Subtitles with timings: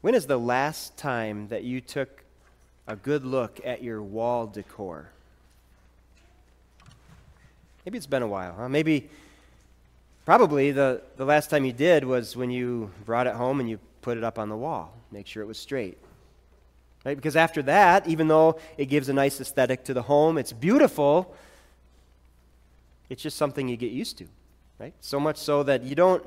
[0.00, 2.24] When is the last time that you took
[2.86, 5.10] a good look at your wall decor?
[7.84, 8.68] Maybe it's been a while, huh?
[8.68, 9.10] Maybe,
[10.24, 13.78] probably the, the last time you did was when you brought it home and you
[14.00, 15.98] put it up on the wall, make sure it was straight.
[17.04, 17.16] Right?
[17.16, 21.34] Because after that, even though it gives a nice aesthetic to the home, it's beautiful,
[23.10, 24.26] it's just something you get used to.
[24.78, 24.94] Right?
[25.00, 26.24] So much so that you don't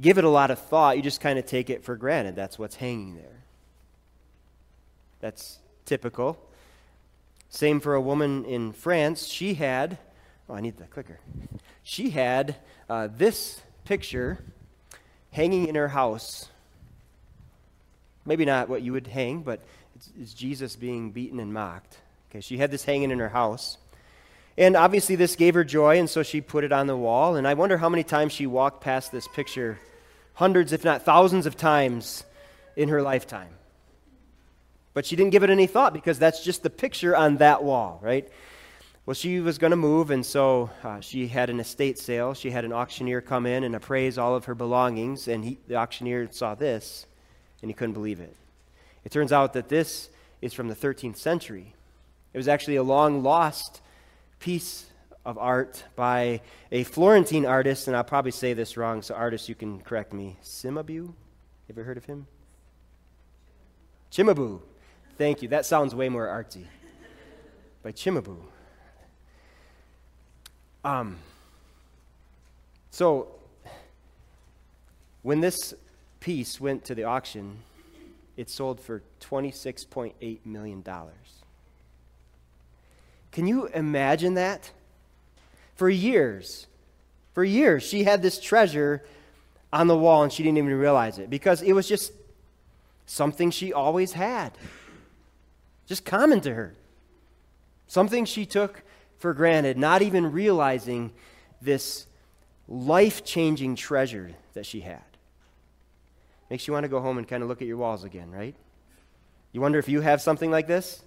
[0.00, 2.36] give it a lot of thought, you just kind of take it for granted.
[2.36, 3.42] That's what's hanging there.
[5.20, 6.38] That's typical.
[7.48, 9.26] Same for a woman in France.
[9.26, 9.98] She had,
[10.48, 11.20] oh, I need the clicker.
[11.82, 12.56] She had
[12.88, 14.38] uh, this picture
[15.30, 16.48] hanging in her house.
[18.24, 19.60] Maybe not what you would hang, but
[19.96, 21.98] it's, it's Jesus being beaten and mocked.
[22.30, 23.76] Okay, she had this hanging in her house.
[24.56, 27.36] And obviously, this gave her joy, and so she put it on the wall.
[27.36, 29.78] And I wonder how many times she walked past this picture
[30.34, 32.24] hundreds, if not thousands, of times
[32.76, 33.50] in her lifetime.
[34.94, 37.98] But she didn't give it any thought because that's just the picture on that wall,
[38.02, 38.28] right?
[39.04, 42.34] Well, she was going to move, and so uh, she had an estate sale.
[42.34, 45.74] She had an auctioneer come in and appraise all of her belongings, and he, the
[45.74, 47.06] auctioneer saw this,
[47.62, 48.36] and he couldn't believe it.
[49.04, 50.08] It turns out that this
[50.40, 51.74] is from the 13th century.
[52.32, 53.81] It was actually a long lost
[54.42, 54.86] piece
[55.24, 56.40] of art by
[56.72, 60.36] a Florentine artist, and I'll probably say this wrong, so artist, you can correct me.
[60.42, 61.14] Cimabue?
[61.70, 62.26] Ever heard of him?
[64.10, 64.60] Cimabue.
[65.16, 65.48] Thank you.
[65.48, 66.64] That sounds way more artsy.
[67.84, 68.36] By Cimabue.
[70.84, 71.18] Um,
[72.90, 73.28] so,
[75.22, 75.72] when this
[76.18, 77.58] piece went to the auction,
[78.36, 80.84] it sold for $26.8 million.
[83.32, 84.70] Can you imagine that?
[85.74, 86.66] For years,
[87.32, 89.02] for years, she had this treasure
[89.72, 92.12] on the wall and she didn't even realize it because it was just
[93.06, 94.52] something she always had.
[95.86, 96.74] Just common to her.
[97.88, 98.82] Something she took
[99.18, 101.10] for granted, not even realizing
[101.60, 102.06] this
[102.68, 105.02] life changing treasure that she had.
[106.50, 108.54] Makes you want to go home and kind of look at your walls again, right?
[109.52, 111.02] You wonder if you have something like this?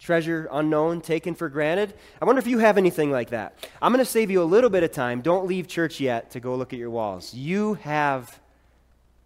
[0.00, 1.94] Treasure unknown, taken for granted.
[2.20, 3.68] I wonder if you have anything like that.
[3.80, 5.20] I'm going to save you a little bit of time.
[5.20, 7.34] Don't leave church yet to go look at your walls.
[7.34, 8.38] You have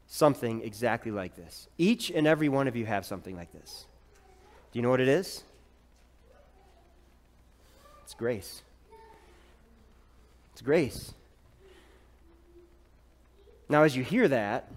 [0.07, 1.69] something exactly like this.
[1.79, 3.87] Each and every one of you have something like this.
[4.73, 5.43] Do you know what it is?
[8.05, 8.63] It's grace.
[10.53, 11.15] It's grace.
[13.69, 14.69] Now, as you hear that,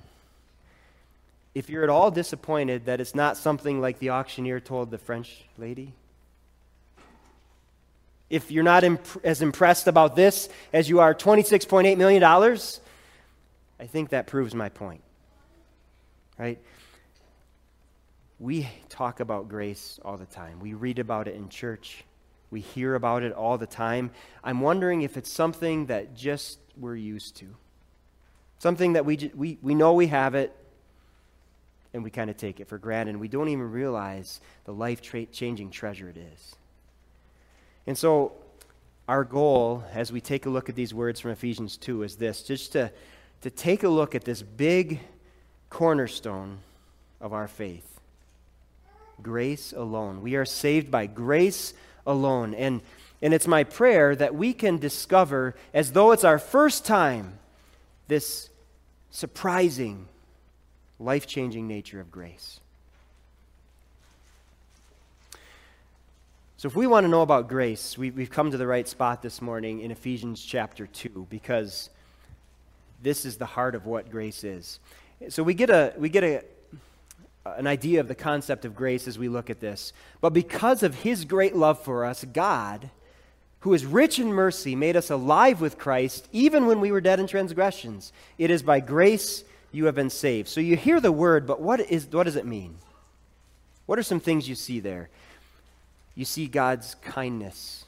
[1.56, 5.46] if you're at all disappointed that it's not something like the auctioneer told the French
[5.58, 5.94] lady,
[8.30, 14.10] if you're not imp- as impressed about this as you are $26.8 million, I think
[14.10, 15.04] that proves my point.
[16.40, 16.58] Right?
[18.40, 22.04] We talk about grace all the time, we read about it in church,
[22.50, 24.10] we hear about it all the time.
[24.44, 27.48] I'm wondering if it's something that just we're used to.
[28.58, 30.56] Something that we, we, we know we have it,
[31.94, 33.12] and we kind of take it for granted.
[33.12, 36.56] And we don't even realize the life changing treasure it is.
[37.86, 38.34] And so,
[39.08, 42.42] our goal as we take a look at these words from Ephesians 2 is this
[42.42, 42.92] just to,
[43.42, 45.02] to take a look at this big
[45.70, 46.60] cornerstone
[47.20, 47.94] of our faith
[49.22, 50.22] grace alone.
[50.22, 51.74] We are saved by grace
[52.06, 52.54] alone.
[52.54, 52.82] And,
[53.22, 57.40] and it's my prayer that we can discover, as though it's our first time,
[58.08, 58.50] this
[59.12, 60.08] surprising
[61.04, 62.60] life changing nature of grace.
[66.58, 69.22] So, if we want to know about grace, we, have come to the right spot
[69.22, 71.90] this morning in Ephesians chapter 2 because
[73.02, 74.80] this is the heart of what grace is.
[75.28, 76.44] So, we get, a, we get a,
[77.46, 79.92] an idea of the concept of grace as we look at this.
[80.22, 82.90] But because of his great love for us, God,
[83.60, 87.20] who is rich in mercy, made us alive with Christ even when we were dead
[87.20, 88.14] in transgressions.
[88.38, 90.48] It is by grace you have been saved.
[90.48, 92.76] So you hear the word, but what, is, what does it mean?
[93.86, 95.10] What are some things you see there?
[96.16, 97.86] You see God's kindness,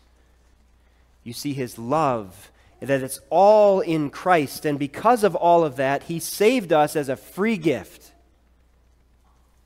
[1.24, 2.52] you see his love,
[2.82, 4.66] that it's all in Christ.
[4.66, 8.12] And because of all of that, he saved us as a free gift.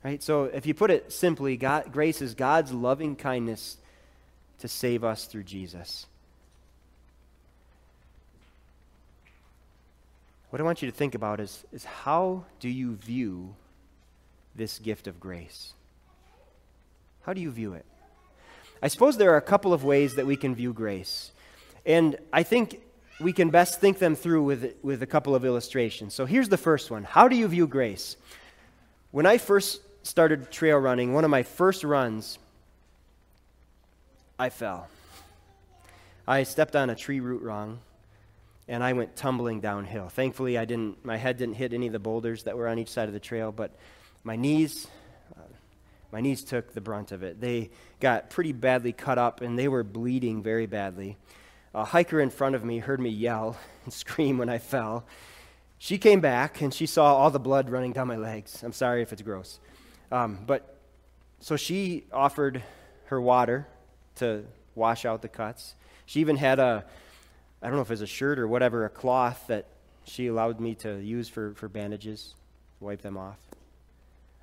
[0.04, 0.22] Right?
[0.22, 3.78] So if you put it simply, God, grace is God's loving kindness
[4.60, 6.06] to save us through Jesus.
[10.50, 13.54] What I want you to think about is, is how do you view
[14.56, 15.74] this gift of grace?
[17.22, 17.86] How do you view it?
[18.82, 21.30] I suppose there are a couple of ways that we can view grace.
[21.86, 22.80] And I think
[23.20, 26.14] we can best think them through with, with a couple of illustrations.
[26.14, 28.16] So here's the first one How do you view grace?
[29.12, 32.38] When I first started trail running, one of my first runs,
[34.38, 34.88] I fell.
[36.26, 37.80] I stepped on a tree root wrong
[38.70, 40.08] and I went tumbling downhill.
[40.08, 42.88] Thankfully, I didn't my head didn't hit any of the boulders that were on each
[42.88, 43.72] side of the trail, but
[44.22, 44.86] my knees
[45.36, 45.42] uh,
[46.12, 47.40] my knees took the brunt of it.
[47.40, 51.18] They got pretty badly cut up and they were bleeding very badly.
[51.74, 55.04] A hiker in front of me heard me yell and scream when I fell.
[55.78, 58.62] She came back and she saw all the blood running down my legs.
[58.62, 59.58] I'm sorry if it's gross.
[60.12, 60.76] Um, but
[61.40, 62.62] so she offered
[63.06, 63.66] her water
[64.16, 64.44] to
[64.76, 65.74] wash out the cuts.
[66.06, 66.84] She even had a,
[67.62, 69.66] I don't know if it was a shirt or whatever, a cloth that
[70.04, 72.34] she allowed me to use for, for bandages,
[72.80, 73.38] wipe them off.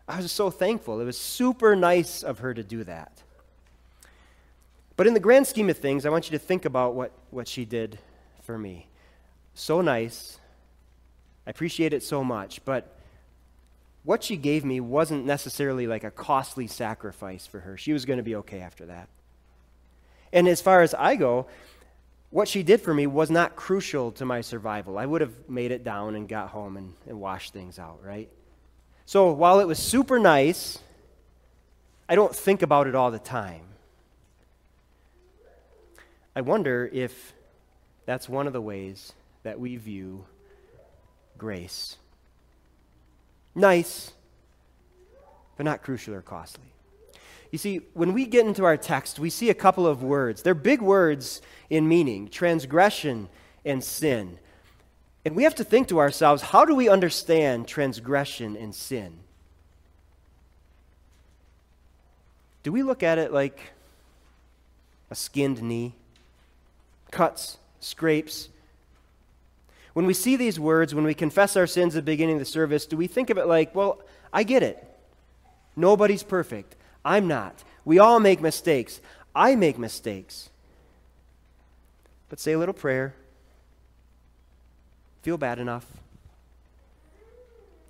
[0.08, 1.02] I was so thankful.
[1.02, 3.24] It was super nice of her to do that.
[4.96, 7.48] But in the grand scheme of things, I want you to think about what, what
[7.48, 8.00] she did
[8.44, 8.88] for me.
[9.54, 10.40] So nice.
[11.46, 12.64] I appreciate it so much.
[12.66, 12.98] But
[14.04, 17.78] what she gave me wasn't necessarily like a costly sacrifice for her.
[17.78, 19.10] She was going to be okay after that.
[20.32, 21.48] And as far as I go,
[22.30, 24.98] what she did for me was not crucial to my survival.
[24.98, 28.30] I would have made it down and got home and, and washed things out, right?
[29.06, 30.80] So while it was super nice,
[32.10, 33.64] I don't think about it all the time.
[36.36, 37.34] I wonder if
[38.06, 39.14] that's one of the ways
[39.44, 40.26] that we view
[41.38, 41.98] grace.
[43.56, 44.12] Nice,
[45.56, 46.74] but not crucial or costly.
[47.52, 50.42] You see, when we get into our text, we see a couple of words.
[50.42, 53.30] They're big words in meaning transgression
[53.64, 54.40] and sin.
[55.24, 59.20] And we have to think to ourselves how do we understand transgression and sin?
[62.64, 63.60] Do we look at it like
[65.10, 65.94] a skinned knee?
[67.12, 68.50] cuts, scrapes.
[69.94, 72.46] When we see these words, when we confess our sins at the beginning of the
[72.46, 74.02] service, do we think of it like, well,
[74.32, 74.84] I get it.
[75.76, 76.76] Nobody's perfect.
[77.08, 77.64] I'm not.
[77.86, 79.00] We all make mistakes.
[79.34, 80.50] I make mistakes.
[82.28, 83.16] But say a little prayer.
[85.22, 85.86] Feel bad enough.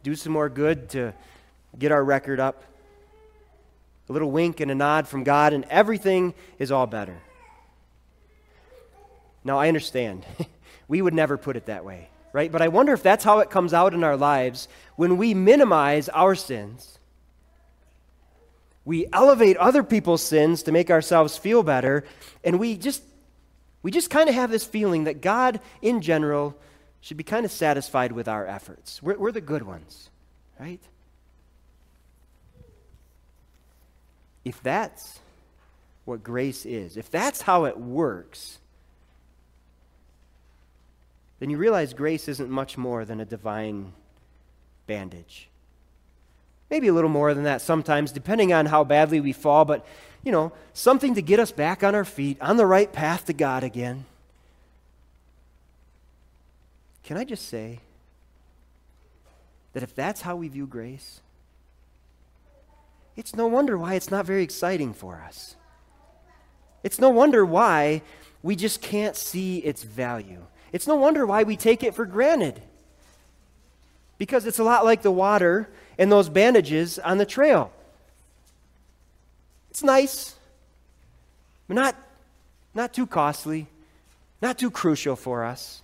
[0.03, 1.15] Do some more good to
[1.79, 2.63] get our record up.
[4.07, 7.17] A little wink and a nod from God, and everything is all better.
[9.43, 10.27] Now, I understand.
[10.87, 12.51] we would never put it that way, right?
[12.51, 16.07] But I wonder if that's how it comes out in our lives when we minimize
[16.09, 16.99] our sins.
[18.87, 22.05] We elevate other people's sins to make ourselves feel better,
[22.41, 23.03] and we just
[23.83, 26.55] we just kind of have this feeling that God in general
[27.01, 29.03] should be kind of satisfied with our efforts.
[29.03, 30.09] We're, we're the good ones,
[30.57, 30.79] right?
[34.45, 35.19] If that's
[36.05, 38.57] what grace is, if that's how it works,
[41.39, 43.91] then you realize grace isn't much more than a divine
[44.85, 45.49] bandage.
[46.69, 49.85] Maybe a little more than that sometimes, depending on how badly we fall, but,
[50.23, 53.33] you know, something to get us back on our feet, on the right path to
[53.33, 54.05] God again.
[57.03, 57.79] Can I just say
[59.71, 61.21] that if that's how we view grace,
[63.15, 65.55] it's no wonder why it's not very exciting for us.
[66.83, 68.01] It's no wonder why
[68.43, 70.43] we just can't see its value.
[70.71, 72.61] It's no wonder why we take it for granted.
[74.17, 77.71] Because it's a lot like the water and those bandages on the trail.
[79.69, 80.35] It's nice,
[81.67, 81.95] but not,
[82.73, 83.67] not too costly,
[84.41, 85.81] not too crucial for us.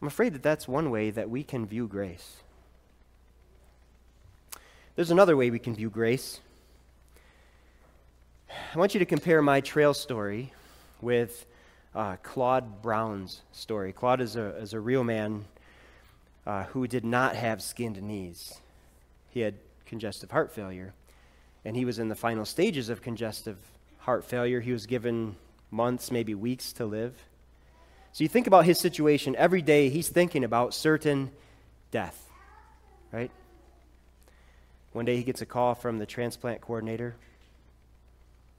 [0.00, 2.36] I'm afraid that that's one way that we can view grace.
[4.94, 6.40] There's another way we can view grace.
[8.74, 10.52] I want you to compare my trail story
[11.00, 11.46] with
[11.94, 13.92] uh, Claude Brown's story.
[13.92, 15.46] Claude is a, is a real man
[16.46, 18.60] uh, who did not have skinned knees.
[19.30, 20.94] He had congestive heart failure,
[21.64, 23.58] and he was in the final stages of congestive
[23.98, 24.60] heart failure.
[24.60, 25.36] He was given
[25.70, 27.14] months, maybe weeks to live.
[28.12, 29.34] So you think about his situation.
[29.36, 31.30] Every day he's thinking about certain
[31.90, 32.30] death,
[33.12, 33.30] right?
[34.92, 37.16] One day he gets a call from the transplant coordinator.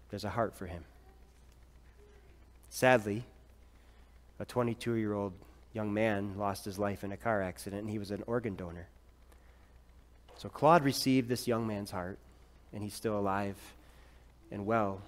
[0.10, 0.84] There's a heart for him.
[2.70, 3.24] Sadly,
[4.40, 5.34] a 22 year old
[5.78, 8.88] young man lost his life in a car accident, and he was an organ donor.
[10.40, 12.18] So Claude received this young man's heart,
[12.74, 13.56] and he's still alive
[14.52, 15.02] and well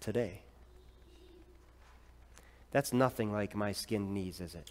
[0.00, 0.40] today.
[2.72, 4.68] That's nothing like my skinned knees, is it?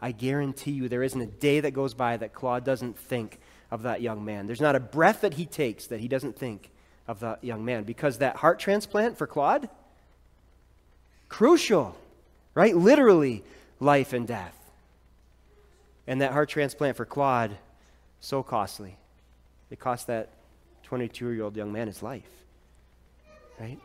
[0.00, 3.82] I guarantee you there isn't a day that goes by that Claude doesn't think of
[3.82, 4.46] that young man.
[4.46, 6.70] There's not a breath that he takes that he doesn't think
[7.06, 9.68] of that young man because that heart transplant for Claude
[11.28, 11.94] Crucial,
[12.54, 12.74] right?
[12.74, 13.44] Literally,
[13.80, 14.56] life and death.
[16.06, 17.56] And that heart transplant for Claude
[18.20, 18.96] So costly.
[19.70, 20.28] It cost that
[20.84, 22.28] 22 year old young man his life.
[23.58, 23.78] Right?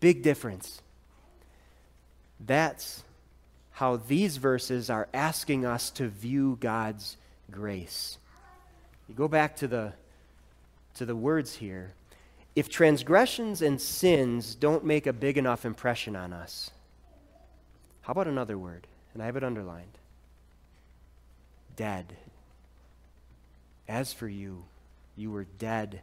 [0.00, 0.80] Big difference.
[2.40, 3.04] That's
[3.72, 7.16] how these verses are asking us to view God's
[7.50, 8.18] grace.
[9.08, 9.92] You go back to the,
[10.94, 11.92] to the words here.
[12.54, 16.70] If transgressions and sins don't make a big enough impression on us,
[18.02, 18.86] how about another word?
[19.14, 19.98] And I have it underlined
[21.76, 22.16] dead.
[23.88, 24.64] As for you,
[25.16, 26.00] you were dead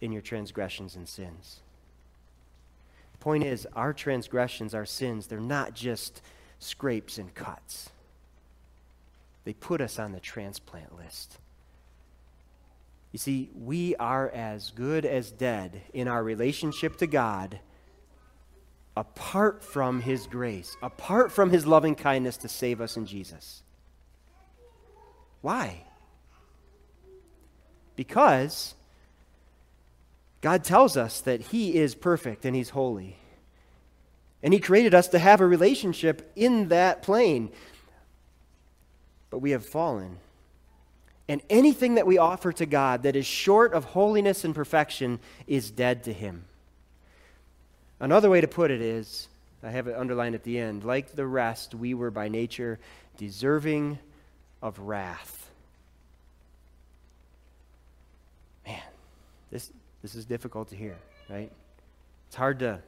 [0.00, 1.60] in your transgressions and sins.
[3.12, 6.20] The point is, our transgressions, our sins, they're not just
[6.58, 7.90] scrapes and cuts,
[9.44, 11.38] they put us on the transplant list.
[13.10, 17.60] You see, we are as good as dead in our relationship to God
[18.96, 23.62] apart from His grace, apart from His loving kindness to save us in Jesus.
[25.40, 25.84] Why?
[27.96, 28.74] Because
[30.40, 33.16] God tells us that He is perfect and He's holy.
[34.42, 37.50] And He created us to have a relationship in that plane.
[39.30, 40.18] But we have fallen.
[41.28, 45.70] And anything that we offer to God that is short of holiness and perfection is
[45.70, 46.44] dead to Him.
[48.02, 49.28] Another way to put it is
[49.62, 52.80] I have it underlined at the end like the rest, we were by nature
[53.16, 53.96] deserving
[54.60, 55.48] of wrath.
[58.66, 58.82] Man,
[59.52, 59.70] this,
[60.02, 60.96] this is difficult to hear,
[61.30, 61.52] right?
[62.26, 62.80] It's hard to,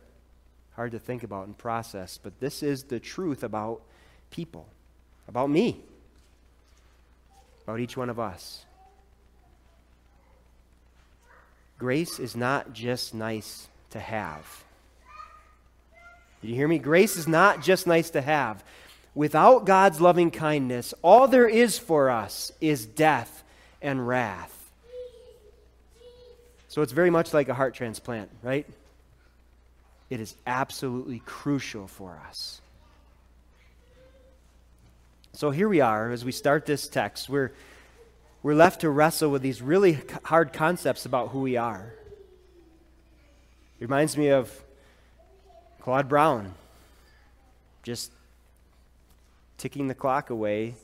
[0.74, 3.82] hard to think about and process, but this is the truth about
[4.30, 4.66] people,
[5.28, 5.80] about me,
[7.62, 8.64] about each one of us.
[11.78, 14.63] Grace is not just nice to have.
[16.44, 16.78] Did you hear me?
[16.78, 18.62] Grace is not just nice to have.
[19.14, 23.42] Without God's loving kindness, all there is for us is death
[23.80, 24.70] and wrath.
[26.68, 28.66] So it's very much like a heart transplant, right?
[30.10, 32.60] It is absolutely crucial for us.
[35.32, 37.30] So here we are as we start this text.
[37.30, 37.52] We're,
[38.42, 41.94] we're left to wrestle with these really hard concepts about who we are.
[43.80, 44.63] It reminds me of
[45.84, 46.54] Claude Brown,
[47.82, 48.10] just
[49.58, 50.76] ticking the clock away,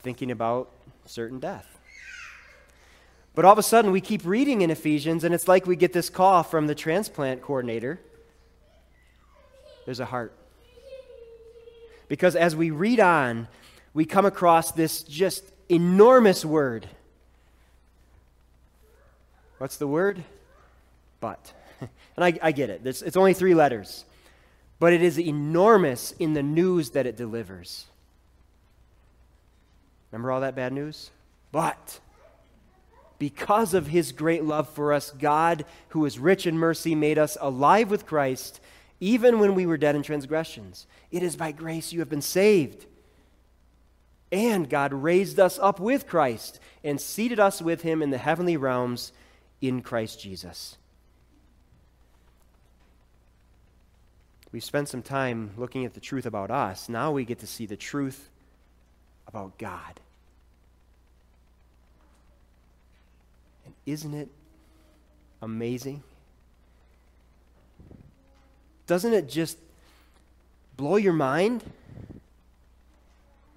[0.00, 0.70] thinking about
[1.04, 1.78] certain death.
[3.34, 5.92] But all of a sudden, we keep reading in Ephesians, and it's like we get
[5.92, 8.00] this call from the transplant coordinator
[9.84, 10.32] there's a heart.
[12.08, 13.48] Because as we read on,
[13.92, 16.88] we come across this just enormous word.
[19.58, 20.24] What's the word?
[21.20, 21.52] But.
[22.16, 24.06] And I, I get it, it's, it's only three letters.
[24.78, 27.86] But it is enormous in the news that it delivers.
[30.10, 31.10] Remember all that bad news?
[31.52, 32.00] But
[33.18, 37.36] because of his great love for us, God, who is rich in mercy, made us
[37.40, 38.60] alive with Christ,
[38.98, 40.86] even when we were dead in transgressions.
[41.10, 42.86] It is by grace you have been saved.
[44.32, 48.56] And God raised us up with Christ and seated us with him in the heavenly
[48.56, 49.12] realms
[49.60, 50.76] in Christ Jesus.
[54.52, 56.88] We've spent some time looking at the truth about us.
[56.88, 58.28] Now we get to see the truth
[59.26, 60.00] about God.
[63.64, 64.28] And isn't it
[65.40, 66.02] amazing?
[68.86, 69.56] Doesn't it just
[70.76, 71.64] blow your mind?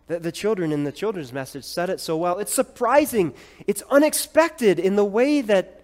[0.07, 2.39] The, the children in the children's message said it so well.
[2.39, 3.33] It's surprising,
[3.67, 5.74] it's unexpected in the way that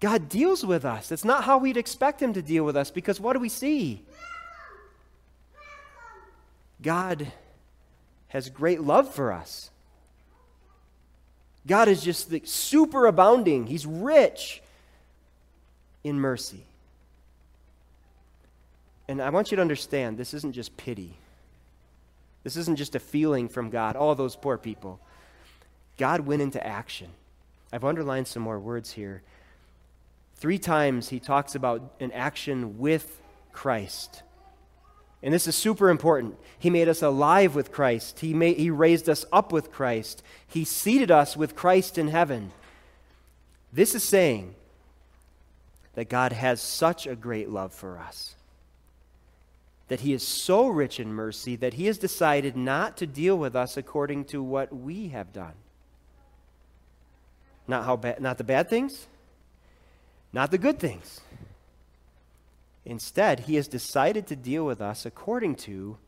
[0.00, 1.10] God deals with us.
[1.10, 4.04] It's not how we'd expect Him to deal with us because what do we see?
[6.82, 7.32] God
[8.28, 9.70] has great love for us.
[11.66, 13.66] God is just super abounding.
[13.66, 14.62] He's rich
[16.04, 16.62] in mercy.
[19.08, 21.14] And I want you to understand this isn't just pity.
[22.44, 25.00] This isn't just a feeling from God, all those poor people.
[25.98, 27.08] God went into action.
[27.72, 29.22] I've underlined some more words here.
[30.36, 33.20] Three times he talks about an action with
[33.52, 34.22] Christ.
[35.22, 36.36] And this is super important.
[36.58, 38.20] He made us alive with Christ.
[38.20, 40.22] He, made, he raised us up with Christ.
[40.46, 42.52] He seated us with Christ in heaven.
[43.72, 44.54] This is saying
[45.94, 48.34] that God has such a great love for us.
[49.88, 53.56] That he is so rich in mercy that he has decided not to deal with
[53.56, 55.54] us according to what we have done.
[57.66, 59.06] Not, how ba- not the bad things,
[60.32, 61.20] not the good things.
[62.84, 65.98] Instead, he has decided to deal with us according to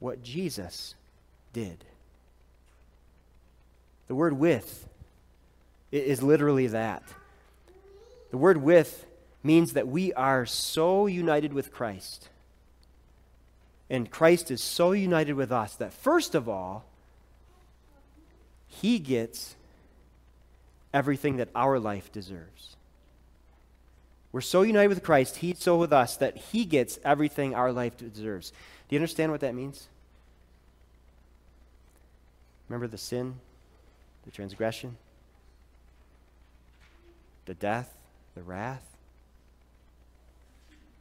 [0.00, 0.94] what Jesus
[1.52, 1.84] did.
[4.08, 4.88] The word with
[5.92, 7.02] is literally that.
[8.30, 9.06] The word with
[9.42, 12.28] means that we are so united with Christ.
[13.88, 16.84] And Christ is so united with us that, first of all,
[18.66, 19.54] he gets
[20.92, 22.76] everything that our life deserves.
[24.36, 27.96] We're so united with Christ, He's so with us that He gets everything our life
[27.96, 28.50] deserves.
[28.50, 29.88] Do you understand what that means?
[32.68, 33.36] Remember the sin,
[34.26, 34.98] the transgression,
[37.46, 37.96] the death,
[38.34, 38.84] the wrath?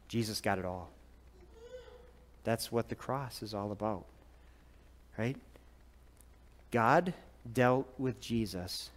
[0.07, 0.89] Jesus got it all.
[2.45, 4.05] That's what the cross is all about.
[5.17, 5.35] Right?
[6.71, 7.13] God
[7.51, 8.91] dealt with Jesus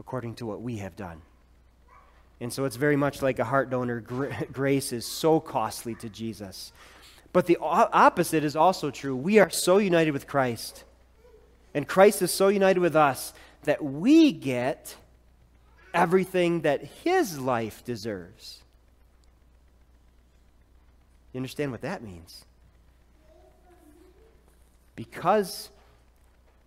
[0.00, 1.20] according to what we have done.
[2.40, 4.00] And so it's very much like a heart donor.
[4.52, 6.72] Grace is so costly to Jesus.
[7.32, 9.16] But the opposite is also true.
[9.16, 10.84] We are so united with Christ,
[11.74, 14.96] and Christ is so united with us that we get
[15.92, 18.62] everything that his life deserves.
[21.32, 22.44] You understand what that means?
[24.94, 25.68] Because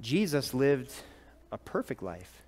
[0.01, 0.93] Jesus lived
[1.51, 2.43] a perfect life,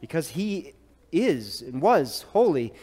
[0.00, 0.72] because he
[1.14, 2.74] is and was holy,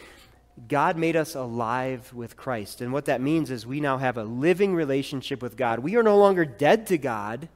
[0.68, 2.80] God made us alive with Christ.
[2.80, 5.80] And what that means is we now have a living relationship with God.
[5.80, 7.48] We are no longer dead to God.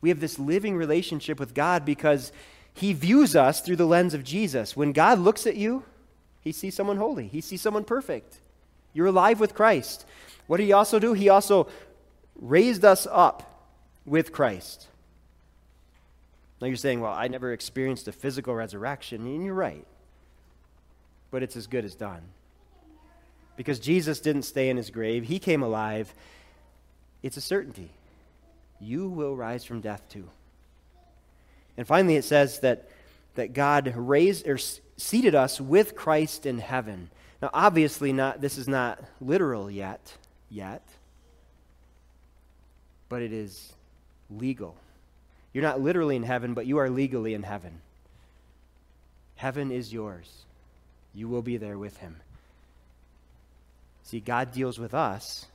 [0.00, 2.32] We have this living relationship with God because
[2.72, 4.76] He views us through the lens of Jesus.
[4.76, 5.84] When God looks at you,
[6.40, 8.38] He sees someone holy, He sees someone perfect.
[8.94, 10.06] You're alive with Christ.
[10.46, 11.12] What did He also do?
[11.12, 11.68] He also
[12.40, 13.66] raised us up
[14.06, 14.86] with Christ.
[16.60, 19.86] Now you're saying, well, I never experienced a physical resurrection, and you're right.
[21.30, 22.22] But it's as good as done.
[23.56, 26.12] Because Jesus didn't stay in his grave, he came alive.
[27.22, 27.90] It's a certainty.
[28.80, 30.28] You will rise from death too.
[31.76, 32.88] And finally, it says that,
[33.34, 34.58] that God raised or
[34.96, 37.10] seated us with Christ in heaven.
[37.40, 40.12] Now, obviously, not this is not literal yet,
[40.50, 40.82] yet,
[43.08, 43.72] but it is
[44.28, 44.76] legal.
[45.52, 47.80] You're not literally in heaven, but you are legally in heaven.
[49.36, 50.44] Heaven is yours.
[51.14, 52.16] You will be there with him.
[54.04, 55.46] See, God deals with us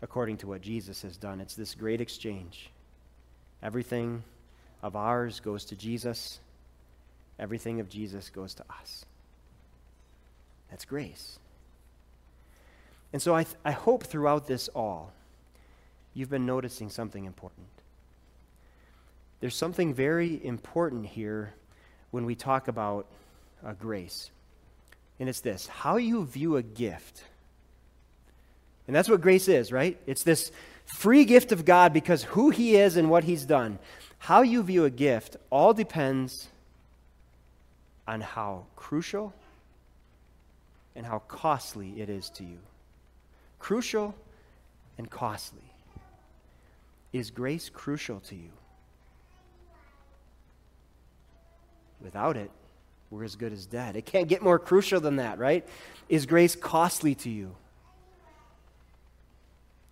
[0.00, 1.40] according to what Jesus has done.
[1.40, 2.70] It's this great exchange.
[3.62, 4.22] Everything
[4.82, 6.38] of ours goes to Jesus,
[7.38, 9.04] everything of Jesus goes to us.
[10.70, 11.38] That's grace.
[13.12, 15.12] And so I, th- I hope throughout this all,
[16.14, 17.66] you've been noticing something important.
[19.40, 21.54] There's something very important here
[22.10, 23.06] when we talk about
[23.64, 24.30] uh, grace.
[25.20, 27.24] And it's this how you view a gift.
[28.86, 29.98] And that's what grace is, right?
[30.06, 30.50] It's this
[30.86, 33.78] free gift of God because who He is and what He's done.
[34.18, 36.48] How you view a gift all depends
[38.06, 39.34] on how crucial
[40.96, 42.58] and how costly it is to you.
[43.58, 44.14] Crucial
[44.96, 45.62] and costly.
[47.12, 48.50] Is grace crucial to you?
[52.00, 52.50] Without it,
[53.10, 53.96] we're as good as dead.
[53.96, 55.66] It can't get more crucial than that, right?
[56.08, 57.54] Is grace costly to you?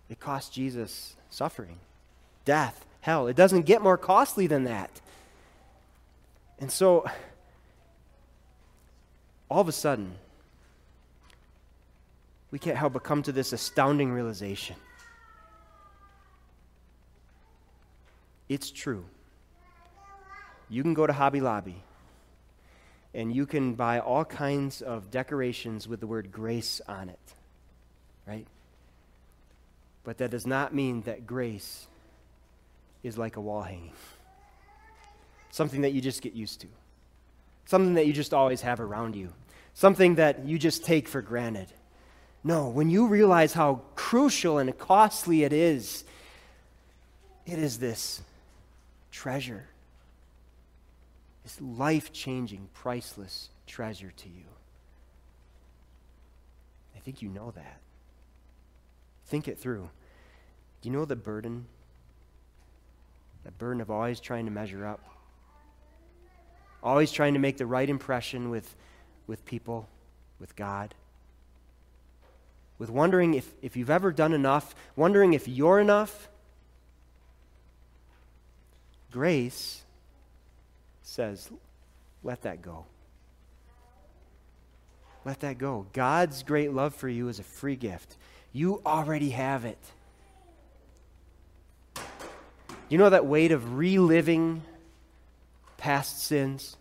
[0.09, 1.79] It cost Jesus suffering,
[2.45, 3.27] death, hell.
[3.27, 5.01] It doesn't get more costly than that.
[6.59, 7.05] And so,
[9.49, 10.15] all of a sudden,
[12.51, 14.75] we can't help but come to this astounding realization.
[18.47, 19.03] It's true.
[20.69, 21.83] You can go to Hobby Lobby
[23.17, 27.33] and you can buy all kinds of decorations with the word grace on it,
[28.27, 28.45] right?
[30.03, 31.87] But that does not mean that grace
[33.01, 33.91] is like a wall hanging,
[35.49, 36.67] something that you just get used to,
[37.65, 39.33] something that you just always have around you,
[39.73, 41.73] something that you just take for granted.
[42.43, 46.03] No, when you realize how crucial and costly it is,
[47.47, 48.21] it is this
[49.09, 49.65] treasure
[51.47, 54.43] this life changing, priceless treasure to you.
[56.93, 57.79] I think you know that.
[59.27, 59.89] Think it through.
[60.81, 61.65] Do you know the burden?
[63.45, 64.99] The burden of always trying to measure up,
[66.83, 68.75] always trying to make the right impression with,
[69.25, 69.87] with people,
[70.41, 70.95] with God,
[72.77, 76.27] with wondering if, if you've ever done enough, wondering if you're enough.
[79.11, 79.83] Grace
[81.07, 81.49] says,
[82.23, 82.85] let that go.
[85.25, 85.87] Let that go.
[85.93, 88.17] God's great love for you is a free gift.
[88.51, 89.79] You already have it.
[92.89, 94.63] You know that weight of reliving
[95.77, 96.77] past sins?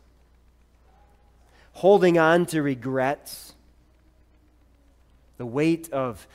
[1.73, 3.55] Holding on to regrets?
[5.39, 6.27] The weight of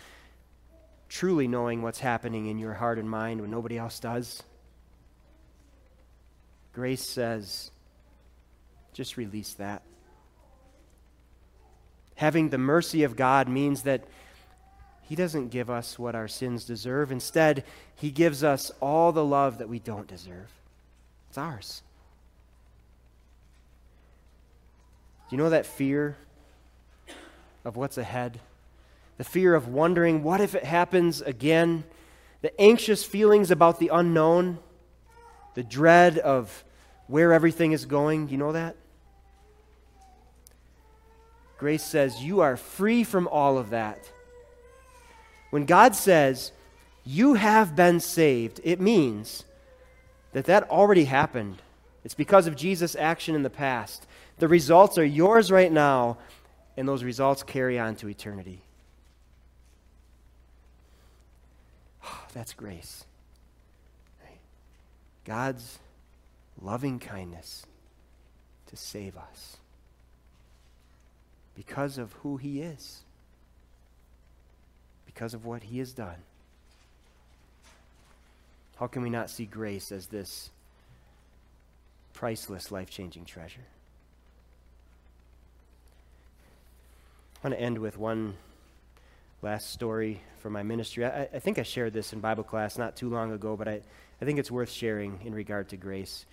[1.09, 4.43] truly knowing what's happening in your heart and mind when nobody else does?
[6.73, 7.71] Grace says,
[8.93, 9.81] just release that.
[12.15, 14.03] Having the mercy of God means that
[15.03, 17.11] He doesn't give us what our sins deserve.
[17.11, 17.63] Instead,
[17.95, 20.49] He gives us all the love that we don't deserve.
[21.29, 21.81] It's ours.
[25.29, 26.17] Do you know that fear
[27.63, 28.39] of what's ahead?
[29.17, 31.85] The fear of wondering, what if it happens again?
[32.41, 34.59] The anxious feelings about the unknown?
[35.53, 36.63] The dread of
[37.07, 38.29] where everything is going?
[38.29, 38.75] You know that?
[41.61, 44.09] Grace says you are free from all of that.
[45.51, 46.51] When God says
[47.05, 49.45] you have been saved, it means
[50.31, 51.61] that that already happened.
[52.03, 54.07] It's because of Jesus' action in the past.
[54.39, 56.17] The results are yours right now,
[56.75, 58.63] and those results carry on to eternity.
[62.03, 63.05] Oh, that's grace.
[65.25, 65.77] God's
[66.59, 67.67] loving kindness
[68.65, 69.57] to save us
[71.55, 73.01] because of who He is,
[75.05, 76.23] because of what He has done.
[78.77, 80.49] How can we not see grace as this
[82.13, 83.65] priceless, life changing treasure?
[87.43, 88.35] I want to end with one
[89.41, 91.05] last story from my ministry.
[91.05, 93.81] I, I, think I shared this in Bible class not too long ago, but I,
[94.21, 96.25] I think it's worth sharing in regard to grace.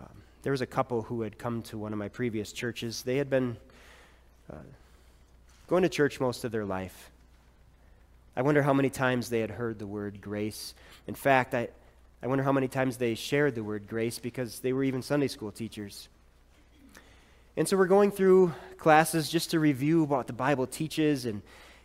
[0.00, 3.02] Um, there was a couple who had come to one of my previous churches.
[3.02, 3.56] They had been
[4.50, 4.56] uh,
[5.68, 7.10] going to church most of their life.
[8.36, 10.74] I wonder how many times they had heard the word grace.
[11.06, 11.68] In fact, I,
[12.22, 15.28] I wonder how many times they shared the word grace because they were even Sunday
[15.28, 16.08] school teachers.
[17.56, 21.42] And so we're going through classes just to review what the Bible teaches and,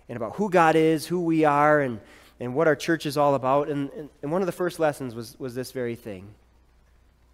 [0.08, 2.00] and about who God is, who we are, and,
[2.40, 3.68] and what our church is all about.
[3.68, 6.34] And, and, and one of the first lessons was, was this very thing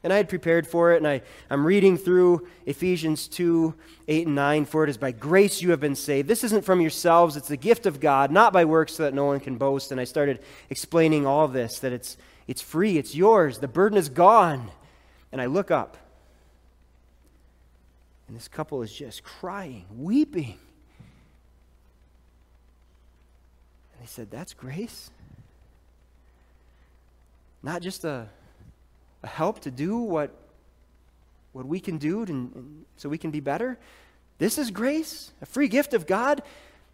[0.03, 3.73] and I had prepared for it, and I, I'm reading through Ephesians 2
[4.09, 4.65] 8 and 9.
[4.65, 6.27] For it is by grace you have been saved.
[6.27, 9.23] This isn't from yourselves, it's the gift of God, not by works so that no
[9.25, 9.91] one can boast.
[9.91, 14.09] And I started explaining all this that it's, it's free, it's yours, the burden is
[14.09, 14.71] gone.
[15.31, 15.97] And I look up,
[18.27, 20.59] and this couple is just crying, weeping.
[23.93, 25.09] And they said, That's grace?
[27.63, 28.27] Not just a
[29.23, 30.31] a help to do what,
[31.53, 33.79] what we can do to, so we can be better.
[34.37, 36.43] This is grace, a free gift of God.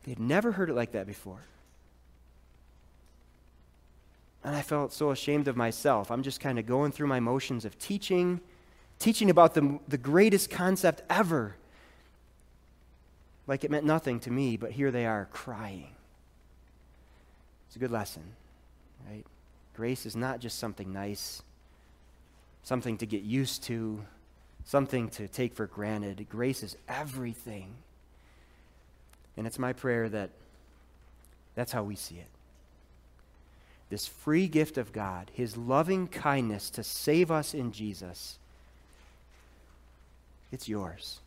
[0.04, 1.40] They'd never heard it like that before.
[4.44, 6.12] And I felt so ashamed of myself.
[6.12, 8.40] I'm just kind of going through my motions of teaching,
[8.98, 11.56] teaching about the, the greatest concept ever.
[13.48, 15.90] Like it meant nothing to me, but here they are crying.
[17.68, 18.24] It's a good lesson,
[19.10, 19.26] right?
[19.76, 21.42] Grace is not just something nice,
[22.64, 24.02] something to get used to,
[24.66, 26.28] something to take for granted.
[26.30, 27.74] Grace is everything.
[29.38, 30.30] And it's my prayer that
[31.56, 32.28] that's how we see it.
[33.90, 38.38] This free gift of God, His loving kindness to save us in Jesus,
[40.52, 41.20] it's yours.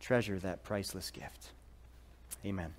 [0.00, 1.50] Treasure that priceless gift.
[2.44, 2.74] Amen.